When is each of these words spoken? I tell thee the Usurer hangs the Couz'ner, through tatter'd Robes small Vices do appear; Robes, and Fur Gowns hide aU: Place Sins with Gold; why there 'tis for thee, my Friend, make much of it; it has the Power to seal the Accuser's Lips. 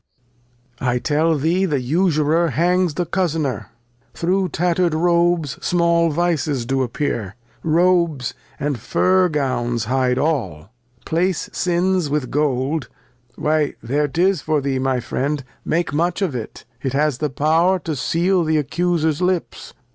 I 0.79 0.97
tell 0.97 1.37
thee 1.37 1.65
the 1.65 1.79
Usurer 1.79 2.47
hangs 2.49 2.95
the 2.95 3.05
Couz'ner, 3.05 3.67
through 4.15 4.49
tatter'd 4.49 4.95
Robes 4.95 5.63
small 5.63 6.09
Vices 6.09 6.65
do 6.65 6.81
appear; 6.81 7.35
Robes, 7.61 8.33
and 8.59 8.79
Fur 8.79 9.29
Gowns 9.29 9.85
hide 9.85 10.17
aU: 10.17 10.69
Place 11.05 11.51
Sins 11.53 12.09
with 12.09 12.31
Gold; 12.31 12.89
why 13.35 13.75
there 13.83 14.07
'tis 14.07 14.41
for 14.41 14.59
thee, 14.59 14.79
my 14.79 14.99
Friend, 15.01 15.43
make 15.63 15.93
much 15.93 16.23
of 16.23 16.33
it; 16.35 16.65
it 16.81 16.93
has 16.93 17.19
the 17.19 17.29
Power 17.29 17.77
to 17.81 17.95
seal 17.95 18.43
the 18.43 18.57
Accuser's 18.57 19.21
Lips. 19.21 19.75